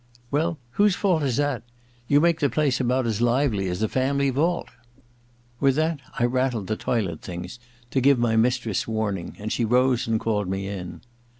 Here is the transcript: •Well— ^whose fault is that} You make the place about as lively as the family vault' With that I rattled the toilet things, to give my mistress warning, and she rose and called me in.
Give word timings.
•Well— 0.31 0.57
^whose 0.77 0.95
fault 0.95 1.21
is 1.21 1.37
that} 1.37 1.61
You 2.07 2.21
make 2.21 2.39
the 2.39 2.49
place 2.49 2.79
about 2.81 3.05
as 3.05 3.21
lively 3.21 3.69
as 3.69 3.81
the 3.81 3.87
family 3.87 4.31
vault' 4.31 4.69
With 5.59 5.75
that 5.75 5.99
I 6.17 6.25
rattled 6.25 6.65
the 6.65 6.75
toilet 6.75 7.21
things, 7.21 7.59
to 7.91 8.01
give 8.01 8.17
my 8.17 8.35
mistress 8.35 8.87
warning, 8.87 9.35
and 9.37 9.51
she 9.53 9.63
rose 9.63 10.07
and 10.07 10.19
called 10.19 10.49
me 10.49 10.67
in. 10.67 11.01